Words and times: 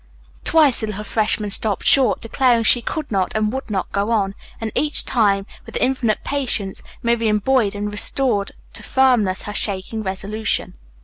Twice 0.43 0.79
the 0.79 0.87
little 0.87 1.03
freshman 1.03 1.51
stopped 1.51 1.85
short, 1.85 2.21
declaring 2.21 2.63
she 2.63 2.81
could 2.81 3.11
not 3.11 3.35
and 3.35 3.53
would 3.53 3.69
not 3.69 3.91
go 3.91 4.07
on, 4.07 4.33
and 4.59 4.71
each 4.73 5.05
time, 5.05 5.45
with 5.67 5.77
infinite 5.77 6.23
patience, 6.23 6.81
Miriam 7.03 7.37
buoyed 7.37 7.75
and 7.75 7.91
restored 7.91 8.53
to 8.73 8.81
firmness 8.81 9.43
her 9.43 9.53
shaking 9.53 10.01
resolution. 10.01 10.73